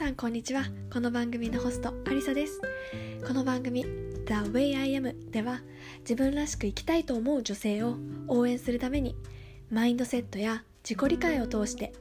[0.00, 0.64] さんこんにちは。
[0.90, 2.58] この番組のホストアリサです。
[3.28, 5.60] この番組 The Way I Am では
[5.98, 9.14] 自分らしく生きたいと思う女性を応援するために
[9.70, 11.92] マインドセットや自己理解を通して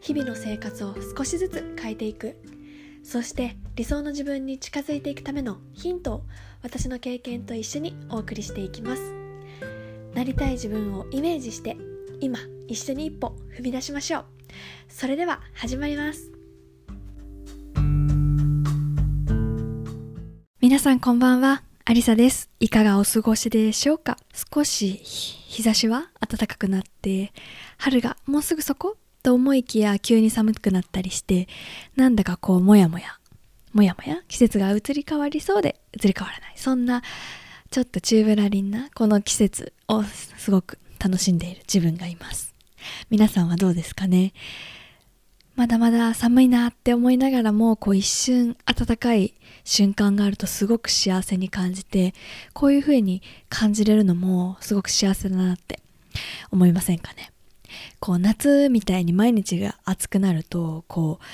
[0.00, 2.38] 日々の生活を少しずつ変えていく。
[3.04, 6.22] そして理想の自分に近づいていくためのヒントを
[6.62, 9.12] 私の経験と一緒にお送りしていきます。
[10.14, 11.76] なりたい自分をイメージして
[12.18, 14.24] 今一緒に一歩踏み出しましょう。
[14.88, 16.41] それでは始まります。
[20.72, 21.62] 皆さんこんばんは。
[21.84, 22.48] アリサです。
[22.58, 24.16] いかがお過ごしでしょうか？
[24.54, 27.34] 少し日差しは暖かくなって
[27.76, 31.46] 春がもうすぐそこと思いきや急に寒くなったりして
[31.94, 33.18] なんだかこうもやもや
[33.74, 36.54] もやもや季節が移り変わりそうで移り変わらない。
[36.56, 37.02] そんな
[37.70, 42.54] ちょっとチューブラリンなこの季節をすごく楽しんでいる自分がいます。
[43.10, 44.32] 皆さんはどうですかね？
[45.54, 52.14] まだまだ寒いなって思いながらもこう一瞬暖かい瞬間があるとすごく幸せに感じて
[52.52, 55.80] こういう風に感じれるのもすごく幸せだなって
[56.50, 57.30] 思いませんかね？
[58.00, 61.24] こう夏みたいに毎日が暑くなるとこう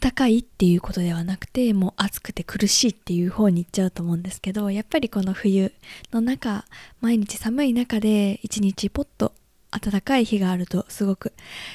[0.00, 5.72] 暖かいっていうことではなくてもう暑くて苦しいっていう方に行っちゃうと思うんですけどやっぱりこの冬
[6.12, 6.66] の中
[7.00, 9.32] 毎日寒い中で一日ポッと
[9.70, 11.32] 暖かい日があるとすごく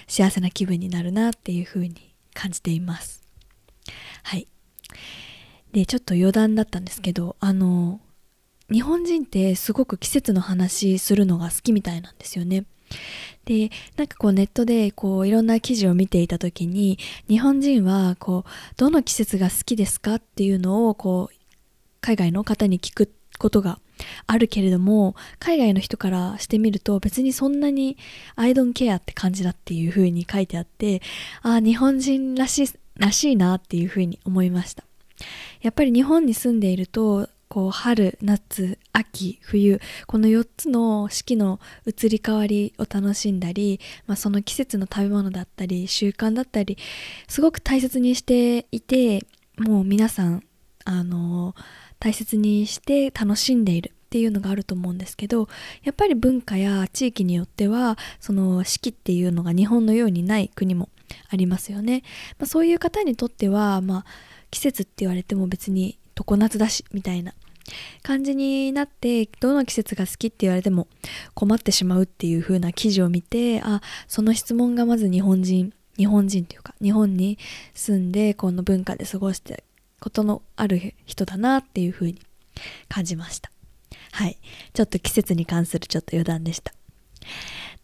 [0.07, 3.23] 幸せな気分になるなっていう風に感じています。
[4.23, 4.47] はい。
[5.71, 7.99] でちょっと余談だったんですけどあの
[8.71, 12.65] 日本人ってすごく季節の話するのが好きみたいなんですよね。
[13.45, 21.35] でなんかこうネットでこういろんな記事を見ていた時に日本人はこうどの季節が好きですかっていうのをこう
[22.01, 23.79] 海外の方に聞くことが
[24.27, 27.97] あるけれども海外の人からしてみると別にそんなに
[28.35, 31.01] I don't care って感じだっていう風に書いてあって
[31.41, 32.67] ああ日本人らしい
[32.97, 34.83] らしいなっていう風に思いました。
[35.61, 46.77] やっぱり日本に住んでいるとこう春夏秋冬この4つの四季の移り変わりを楽しんだり、まあ、その季節の食べ物だったり習慣だったり
[47.27, 49.25] すごく大切にしていて
[49.57, 50.43] もう皆さん
[50.85, 51.55] あの
[52.05, 55.47] 大切にして楽しんでいるっていうのがあると思うんですけど
[55.83, 60.89] やっぱり文化や地域によってはその四季っていうのが日本のようにない国も
[61.31, 62.03] ありますよね、
[62.37, 64.05] まあ、そういう方にとっては、まあ、
[64.51, 67.33] 季節って言われても別に常夏だしみたいな
[68.03, 70.87] 感じになってどの季節が好きって言われても
[71.33, 77.39] 困ってしまうっていう風な記事を見てあその質問がまず日本人日本人というか日本に
[77.73, 79.63] 住んでこの文化で過ごして
[80.05, 82.21] ことのある人だなっていう風に
[82.87, 83.49] 感じました。
[84.11, 84.37] はい。
[84.71, 86.75] ちょっと季節に関するちょっと余談でした。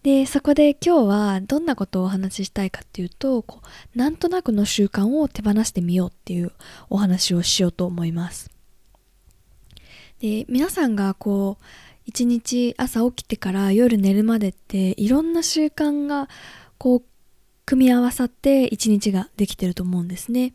[0.03, 3.61] でそこで今日はどんなことをお話ししたいかっていうとこ
[3.95, 6.51] うなんとなくの習慣を手放してみようっていう
[6.91, 8.51] お話をしようと思います。
[10.19, 11.65] で皆さんがこう
[12.05, 16.29] 一日朝起きてから夜寝るまでっていろんな習慣が
[16.77, 17.03] こう
[17.71, 20.51] 組み合わさって一日ができてると思うんですね。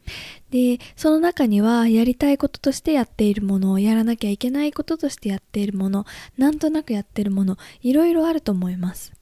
[0.50, 6.04] で、その中にはやりたいこととしてやっているもの、やらなきゃいけないこととしてやっているもの、
[6.36, 9.14] なんとなくやってるもの、いろいろあると思います。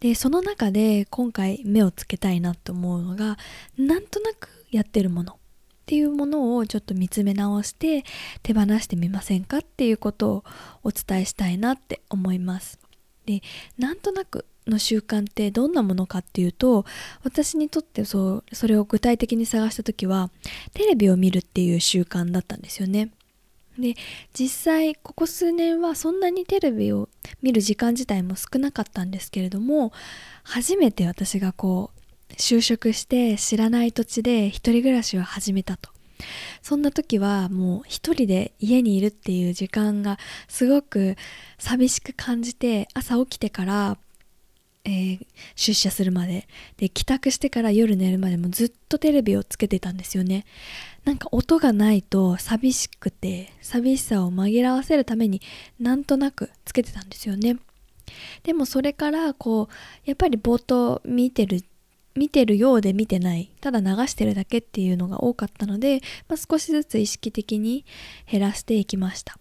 [0.00, 3.38] で、その中で今回目をつけたいなと思うのが、
[3.78, 5.36] なんとなくやってるものっ
[5.86, 8.04] ていうものをちょっと見つめ直して
[8.42, 10.44] 手放してみませんかっていうことを
[10.84, 12.78] お伝えしたいなって思います。
[13.24, 13.40] で、
[13.78, 16.84] なんとなくの習慣ってどんなものかっていうと
[17.24, 20.30] 私にとってそうそれを具体的に探した時は
[20.74, 23.10] テレビを見るっていう習慣だったんですよね。
[23.78, 23.94] で
[24.34, 27.08] 実際ここ数年はそんなにテレビを
[27.40, 29.92] 見る時間自体も少なかったんですけれども
[30.42, 35.90] 初めて私がこう就職して知らない土地で一人暮らしを始めたと
[36.60, 40.18] そんな時はもう一人で家にいるっていう時間が
[40.48, 41.16] すごく
[41.58, 43.98] 寂しく感じて朝起きてから
[44.84, 46.48] えー、出社するまで。
[46.76, 50.44] で帰宅してから夜寝るまでもずっとテレビをつけてたんですよね。
[51.04, 55.40] なんか音がないと寂しくて寂しさを紛らわせるために
[55.78, 57.58] なんとなくつけてたんですよね。
[58.42, 59.74] でもそれからこう
[60.04, 61.64] やっぱり冒頭見てる
[62.14, 67.86] 見てるようで見てないただ流してるだけっていうのが多かったので、まあ、少しずつ意識的に
[68.30, 69.38] 減らしていきました、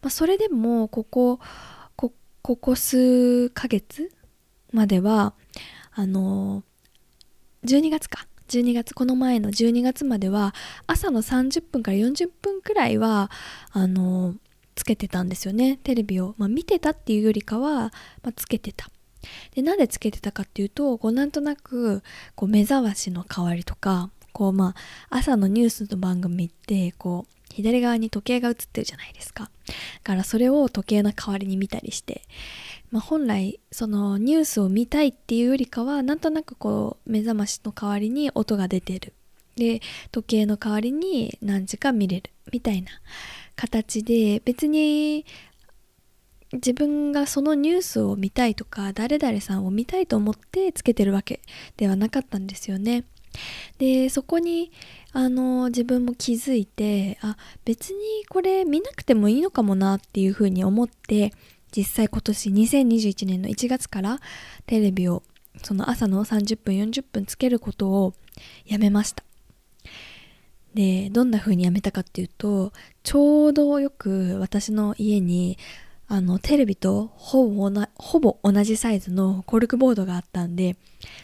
[0.00, 1.40] まあ、それでもここ
[1.96, 4.12] ここ数ヶ月
[4.72, 5.34] までは
[5.92, 6.62] あの
[7.64, 8.26] 12月か。
[8.48, 10.54] 12月この前の12月までは
[10.86, 13.30] 朝の30分から40分くらいは
[13.70, 14.34] あの
[14.74, 15.78] つけてたんですよね。
[15.82, 17.92] テレビを、まあ、見てたっていうよりかは、
[18.22, 18.90] まあ、つけてた。
[19.54, 22.02] でなんでつけてたかっていうとこうなんとなく
[22.34, 24.74] こう目覚ましの代わりとかこうま
[25.10, 29.44] あ朝のニュースの番組ってこう左側に時計が映ってるじゃないですか。
[29.44, 32.22] だからそれを時計の代わりに見たりして、
[32.92, 39.14] まあ、本来そのニュースを見たいっていうよりかはなんとなくこう目覚ましの代わりに音が出てる。
[39.56, 39.80] で
[40.12, 42.90] 時計の代わりに何時か見れるみたいな
[43.56, 45.26] 形で別に
[46.52, 51.40] 自分がそのニュースを見たいとか誰々さんを見たいと思ってつけてるわけ
[51.76, 53.04] ではなかったんですよね。
[53.78, 54.70] でそこに
[55.12, 61.32] あの自分も気づいてあ別にこれ見なくてもいいのかもなっていうふうに思って
[61.74, 64.20] 実際今年2021年の1月から
[64.66, 65.22] テレビを
[65.62, 68.14] その朝の30分40分つけることを
[68.66, 69.24] やめました。
[70.74, 72.72] でどんな風にやめたかっていうと
[73.02, 75.58] ちょうどよく私の家に
[76.08, 80.76] あのテレビとほぼほぼ同じサイズのコルクボードがあったんで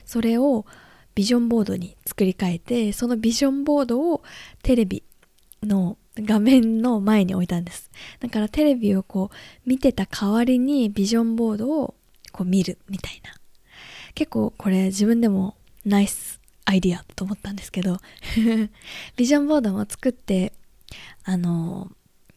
[0.04, 0.66] それを
[1.14, 4.22] ビジョンボードに作り変えてそのビジョンボードを
[4.62, 5.02] テレビ
[5.62, 7.90] の画面の前に置いたんです。
[8.20, 11.94] だからテレビをこう見てた代わりにビジョンボードを
[12.32, 13.34] こう見るみたいな。
[14.14, 17.98] 結構これ自分でもナイスアイディアと思ったんですけど。
[19.16, 20.52] ビジョンボードも作って
[21.24, 21.90] あの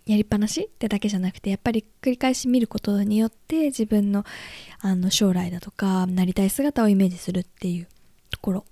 [0.05, 4.25] やりっぱなしってだけじゃなくてやっぱり繰り返し見ることによって自分の
[4.79, 7.87] あの将来だとかなりたい姿をイメージするっていう
[8.29, 8.65] ところ。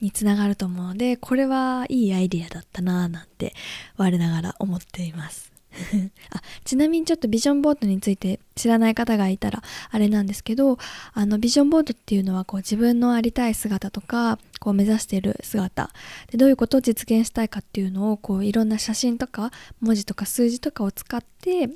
[0.00, 3.54] につながると思うのでこれはいいアイディアだったなぁなんて
[3.96, 5.50] 我ながら思っています
[6.30, 10.78] あちなみにちょっとビジョンボードについて知らない方がいたらあれなんですけど
[11.12, 15.90] あのビジョンボードっていうのはこう自分のありたい姿とかこう目指している姿
[16.30, 21.70] でどういうことを実現したいかっていうのをこういろんな写真とか文字とか数字とかを使って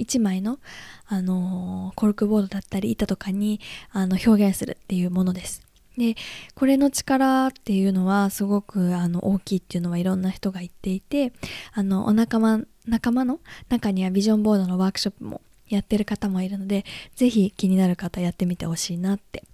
[0.00, 0.58] 1枚の、
[1.06, 3.60] あのー、コルクボードだったり板とかに
[3.92, 5.69] あの表現するっていうものです。
[6.00, 6.16] で
[6.54, 11.34] これの力っていうのはすごくあの大きいっていうのはいろんな人が言っていて
[11.74, 13.38] あのお仲間仲間の
[13.68, 16.86] 中にはビジョンボードのワークショップもやってる方もいるので
[17.16, 19.44] 是非気になる方やってみてほしいなって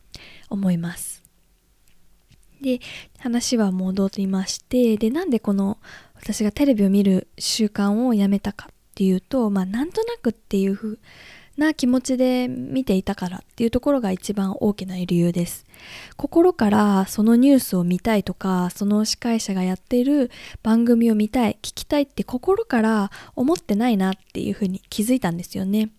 [0.48, 1.24] 思います。
[2.62, 2.78] で
[3.18, 5.78] 話は戻りましてでなんでこの
[6.14, 10.98] 私がテレビを見る習慣をやめたかっていうとまあなんとなくっていうふう
[11.56, 15.64] な気持ちで見ていたからっていうところが一番大きな理由です。
[16.16, 20.30] 心からそのニュースを見たいとか、その司会者がやっている
[20.62, 25.90] 番組を見たい、聞きたいって心から思ってないなっていうふうに気づいたんですよね。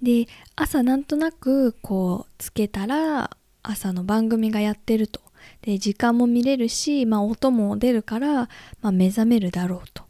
[0.00, 0.26] で、
[0.56, 3.30] 朝なんとなくこうつけたら
[3.62, 5.20] 朝の番組がやってると。
[5.62, 8.48] で、時間も見れるし、まあ音も出るから、
[8.80, 10.04] まあ目覚めるだろうと。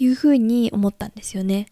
[0.00, 1.66] いうふうに思ったんですよね。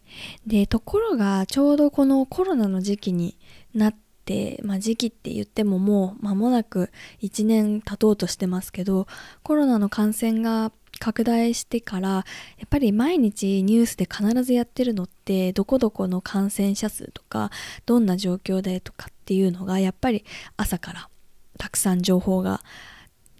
[0.47, 3.39] で、ところがちょうどこのコロナの時期に
[3.75, 3.95] なっ
[4.27, 6.91] て、まあ時期って言ってももう間もなく
[7.23, 9.07] 1年経とうとしてますけど、
[9.43, 12.25] コロナの感染が拡大してからや
[12.67, 17.51] っぱり毎日ニュースで必ずやってるのってどこどこの感染者数とか
[17.87, 20.25] どんな状況でとかっていうのがやっぱり
[20.57, 21.09] 朝から
[21.57, 22.63] たくさん情報が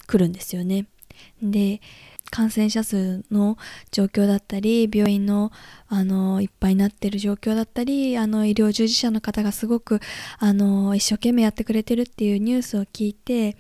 [0.07, 0.87] 来るんですよね。
[1.43, 1.81] で
[2.31, 3.57] 感染者数の
[3.91, 5.51] 状況だったり病院の
[5.89, 10.01] あのいっぱいになってる状況だったりあの医療従事者の方がすごく
[10.39, 13.57] あの一生懸命やってくれてるっていうニュースを聞いて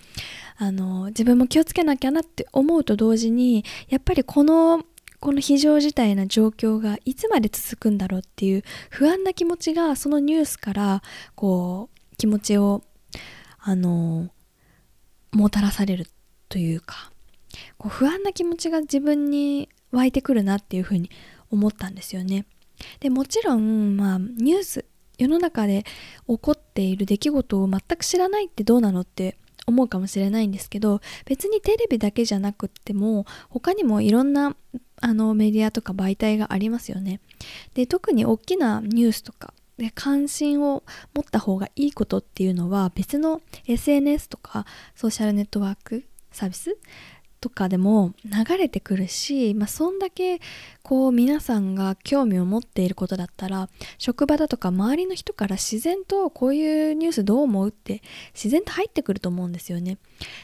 [0.59, 4.83] あの自分も気をつけなきゃなって思うと同時にやっぱりこの
[5.21, 11.02] この非常事態な状況がいつまで続くんだろうっていう不安な気持ちがそのニュースから
[11.35, 12.83] こう気持ちを
[13.59, 14.28] あの
[15.33, 16.07] もたらされる
[16.49, 17.11] というか。
[17.77, 21.11] こう不安な気持ちが自分に湧いてくるなっていうふうに
[21.50, 22.47] 思ったんですよね。
[23.00, 24.85] でもちろん、まあ、ニュース
[25.19, 25.85] 世の中で
[26.29, 29.37] 起こっている出来事を全く知らないってどうなのって
[29.67, 34.57] 思うかもしれないんですけど別にテレビだけじゃなくっても他にもいろんな
[35.00, 37.21] あのメディアとか媒体がありますよね。
[37.75, 40.83] で特に大きなニュースとかで関心を
[41.15, 46.77] 持った方がいいことっていうのは別の SNS とかソーシャルネットワークサービス
[47.40, 50.40] とかでも流れてくるし、まあ、そんだけ
[50.83, 53.68] こう皆さんが興味を持っていることだったら
[53.99, 58.02] 職場だとか周りの人から自然とこういうニュースどう思うって
[58.35, 59.99] 自然と入ってくると思うんですよね。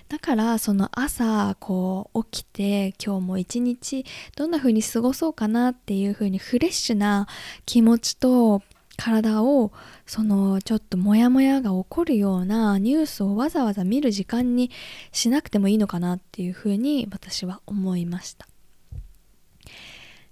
[0.08, 4.04] だからその朝こう起きて今日も一日
[4.36, 7.26] どんな風に過ごそうかなっていう風にフレッシュな
[7.66, 8.62] 気持ちと
[8.96, 9.72] 体を
[10.06, 14.70] そのちょっとモヤモヤが起こるようなニュースをわざわざ見る時間に
[15.12, 18.46] しなくてもいいのかなっていうふうに私は思いました。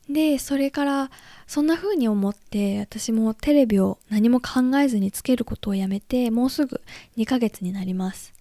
[0.08, 1.10] でそれから
[1.46, 6.80] そんな風に思って私もテレビを何も考えずにつけることをやめてもうすぐ
[7.16, 8.32] 2ヶ月になります。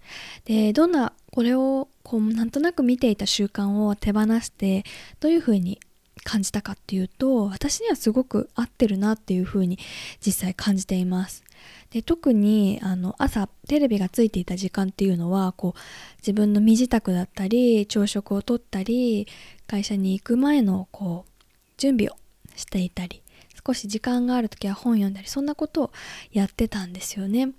[0.44, 4.84] でどんなこれをこうなんとなく見ていた習慣を手放して
[5.20, 5.80] どういうふうに
[6.24, 9.78] 感じたかっていうと私にはすごく合ってるなっていうふうに
[10.24, 11.44] 実際感じています。
[11.90, 15.80] で特にあの朝テレビがついていた時間っていうのはこう
[16.18, 19.28] 自分の身支度だったり朝食をとったり
[19.66, 21.30] 会社に行く前のこう
[21.76, 22.16] 準備を
[22.56, 23.22] していたり
[23.64, 25.92] 少し時間がある時は本読んだりそんなことを
[26.32, 27.50] やってたんですよね。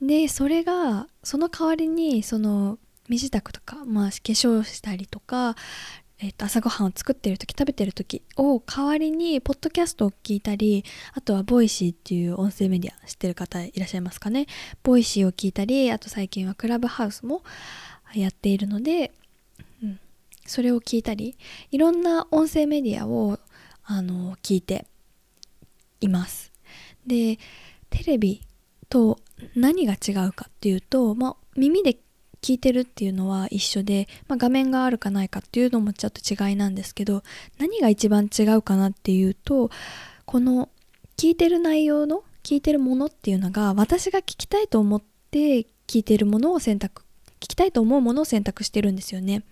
[0.00, 5.56] でそれがその代わりにその身支度とか、まあ、化粧したりとか
[6.20, 14.46] えー、と朝ごはんを作ってる時食べてる時を代わりにポッドキャストを聞いたりあとは Voicy っていう音声メディア知ってる方いらっしゃいますかね。
[14.82, 17.42] Voicy を聞いたりあと最近はクラブハウスも
[18.14, 19.12] やっているので、
[19.82, 20.00] うん、
[20.46, 21.36] それを聞いたり
[21.72, 23.38] いろんな音声メディアを
[23.84, 24.86] あの聞いて
[26.00, 26.52] います。
[27.06, 27.38] で
[27.90, 28.40] テレビ
[28.88, 29.18] と
[29.56, 31.98] 何が違うかっていうと、まあ、耳で
[32.44, 37.22] 聞いてるっていうのは一緒で、まあ、画面があるかないかっていうのもちょっと違いなんですけど
[37.58, 39.70] 何が一番違うかなっていうと
[40.26, 40.68] この
[41.16, 47.00] 聞いてる内容の聞いてるものっていうのが私が聞きたいと思って聞いてるものを選択
[47.40, 49.42] 聞きたいと思うものを選択してるんですよね。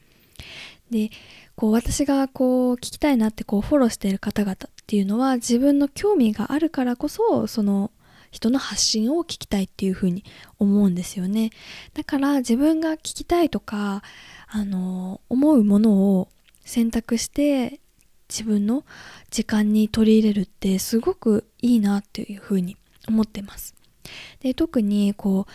[0.91, 1.11] で
[1.57, 4.57] こう私がこう聞きたいなってこうフォローしてる方々っ
[4.87, 7.91] ていうのは自分の興味があるからこそその
[8.33, 10.25] 人の発信を聞きたいっていうふうに
[10.59, 11.51] 思うんですよね。
[11.95, 14.03] だから自分が聞きたいとか
[14.49, 16.29] あの思うものを
[16.65, 17.79] 選択して
[18.29, 18.85] 自分の
[19.31, 23.75] 時間に取り入れるってすごくいいなっていうふうに思ってます。
[24.41, 25.47] で特にこ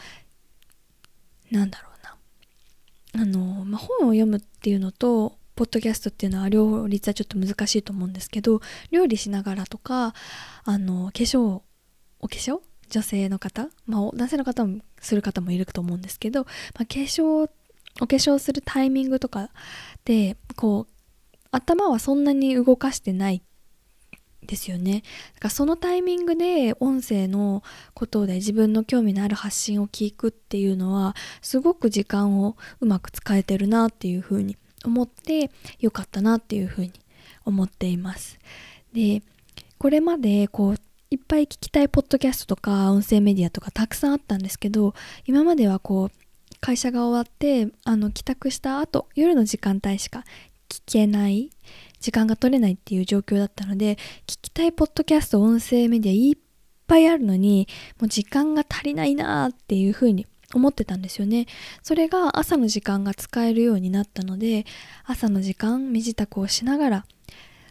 [1.52, 3.24] うなんだろうな。
[3.24, 10.14] あの、まあ、本を読むっていうのとポッドキャストっていうのは両立はちょっと難しいと思うんですけど料理しながらとか
[10.64, 11.62] あの化粧
[12.20, 12.60] お化粧？
[12.90, 17.50] 女性の方、まあ、男性の方もする方もいると思うんですけど、まあ、化粧
[18.00, 19.50] お化粧するタイミングとか
[20.06, 20.94] でこう
[21.52, 23.42] 頭はそんなに動かしてない
[24.46, 25.04] ですよね。
[25.34, 34.56] だからそのタイミングで音声のことで自分の興味のある発信を聞くっていうのはすごく時間をうまく使えてるなっていうふうに
[34.86, 36.94] 思ってよかったなっていうふうに
[37.46, 38.40] 思っています。
[38.94, 39.22] で
[39.78, 40.78] これまでこう
[41.10, 44.94] いっぱい聞きたいポッドキャストとか音声メディアとかたくさんあったんですけど
[45.26, 46.12] 今まではこう
[46.60, 50.26] 会社が終わってあの帰宅した後夜の時間帯しか
[50.68, 51.50] 聞けない
[52.02, 53.96] 時間が取れないっていう状況だったので
[54.26, 56.38] 聞きたいポッドキャスト音声メディアいっ
[56.88, 57.70] ぱいあるのに
[58.02, 61.46] もう時間が足りないなっていうふうに思ってたんですよね。
[61.84, 64.66] それが朝の時間が使えるようになったので
[65.06, 67.06] 朝の時間身支度をしながら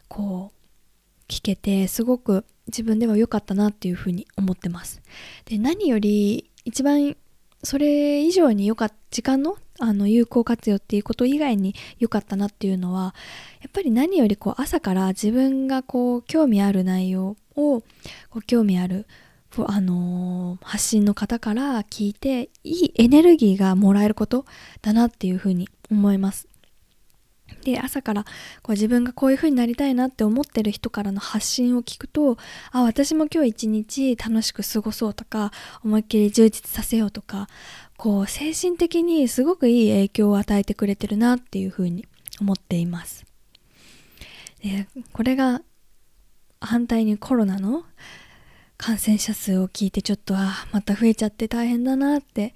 [0.08, 5.00] こう聞けてすごく自分では良かったなっていうふうに思ってます。
[5.44, 7.16] で何より一番
[7.62, 13.14] それ以上に良かった時間のあの有効活用っていうこと以外に良かったなっていうのは
[13.60, 17.82] やっぱり何よりこう朝から自分がこう興味ある内容を
[18.30, 19.06] こう興味ある
[19.66, 24.44] あのー、発信の方から聞いていいエネルギーがもらえること
[24.82, 26.46] だなっていうふうに思います。
[27.62, 28.24] で朝から
[28.62, 32.38] こう自分がこういう風になりたいなって思ってる人からの発信を聞くと
[32.70, 35.52] あ私も今日一日楽しく過ごそうとか
[35.84, 37.48] 思いっきり充実させようとか
[37.96, 42.06] こう精神的にすごくいい影響を与えてくれてるなっていう風に
[42.40, 43.24] 思っています。
[44.62, 45.62] でこれが
[46.60, 47.84] 反対にコロナの
[48.76, 52.54] 感染者数を聞いてちょっとあまた増えちゃって大変だなって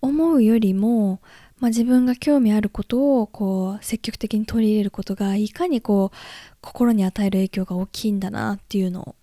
[0.00, 1.20] 思うよりも
[1.60, 6.16] まあ、自分が興味あることをこう積極的に取り入れることがいかにこう
[6.60, 9.14] 心に与える影響が大きいんだなっていうのを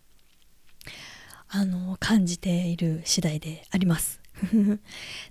[1.50, 4.22] あの感じている次第であります。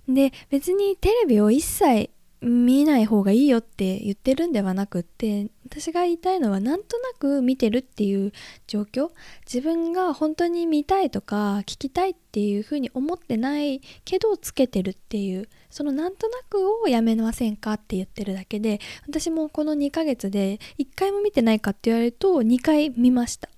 [0.07, 2.09] で別にテレビを一切
[2.41, 8.31] 見ない方がいいよって言ってるんではなくって私が言いたいのはなんとなく見てるっていう
[8.67, 9.09] 状況
[9.45, 23.49] 自分が本当に見たいとか聞きたいっていうふうに思ってないけどつけてるっていうそのなんとなくをやめませんかって言ってるだけで私もこの2ヶ月で1回も見てないかって言われると2回見ました。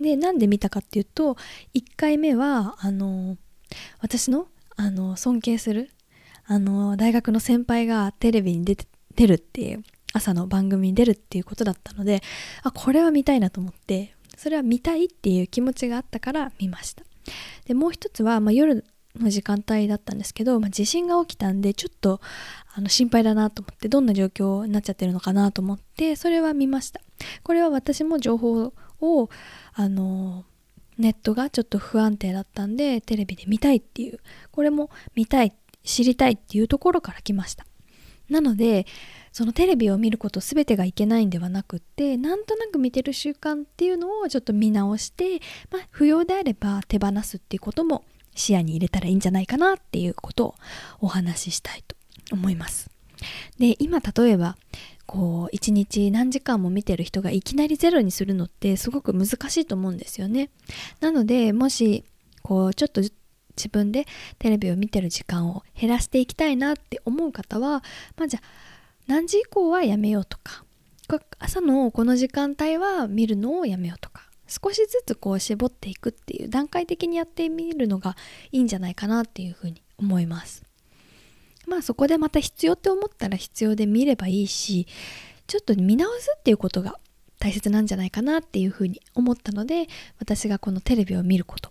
[0.00, 1.36] でなんで見たかっていうと
[1.74, 3.36] 1回目はあの
[4.00, 5.90] 私のあの尊敬する
[6.46, 12.22] あの大学の先輩がテレビに出て出るっていう朝の番組に出るっていうことだったので
[12.62, 17.04] あこれは見たいなと思ってそれは見たいっていう気持ちがあったから見ました。
[17.66, 18.84] でもう一つは、まあ、夜
[19.18, 22.20] の時間帯だったんですけど、まあ、地震が起きたんでちょっと
[22.74, 27.00] あの心配だなと思ってどんな状況になっちゃってるのかなと思ってそれは見ました。
[27.42, 29.28] これは私も情報を
[29.74, 30.44] あの
[30.98, 35.52] ネットがちょっと不安定だったんでテレビで見たいっていうこれも見たい
[35.84, 37.66] 知りたいっていうところから来ました。
[38.30, 38.86] なので
[39.32, 45.40] そのテレビを見ること全てがいけないんではなくってなんとなく見てる習慣っていうのをちょっと見直して、
[45.70, 50.54] まあ、不要であれば手放すっていうことも視野に入れたらいいんじゃないかなっていうことを
[51.00, 51.96] お話ししたいと
[52.32, 52.90] 思います。
[53.58, 54.56] で今例えば
[55.06, 60.50] こう一日何時間も見てる人がいきなりゼロにするのってすごく難しいと思うんですよね。
[61.00, 62.04] なのでもし
[62.42, 64.06] こうちょっと自分で
[64.38, 67.84] テレビを見てる時間を減らしていきたいなって思う方は
[68.16, 68.46] まあじゃあ
[69.06, 70.64] 何時以降はやめようとか
[71.38, 78.16] 朝のこの時間帯は見るのをやめようとか少しずつこう絞っていくっていう段階的にやってみるのが
[78.50, 80.64] いいんじゃないかなっていうふうに思います。
[81.66, 84.86] まあそこでまた必要って思ったら必要で見ればいいし
[85.46, 86.98] ちょっと見直すっていうことが
[87.38, 91.70] 大切なんじゃないかなっていうふうに思ったので私がこのテレビを見ること。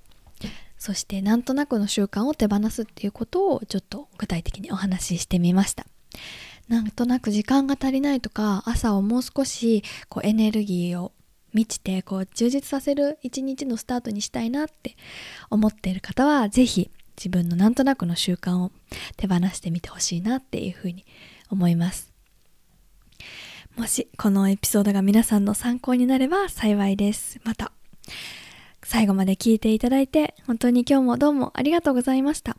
[0.78, 5.86] そしてなんとなくの習慣を手放すっていうことをちょっと具体的にお話ししてみました。
[6.68, 11.12] なんとなく時間が足りないとか朝をもう少しこうエネルギーを
[11.54, 14.96] 満ちてこう充実させる一日のスタートにしたいなって
[15.50, 18.72] 思っている方は是非自分のなんとなくの習慣を
[19.18, 21.06] 手放してみてほしいなっていうふうに
[21.50, 22.12] 思います
[23.78, 27.72] もしこのエピソードが皆さんの参考になれば幸いですまた
[28.84, 32.58] 最後まで聞いていただいて本当に今日もどうもありがとうございました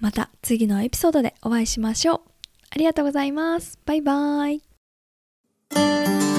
[0.00, 2.34] また次のエピソードでお会いしましょう
[2.74, 3.78] ありがとうございます。
[3.86, 6.33] バイバーイ。